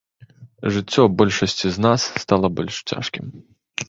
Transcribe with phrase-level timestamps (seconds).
[0.77, 3.29] Жыццё большасці з нас стала больш цяжкім.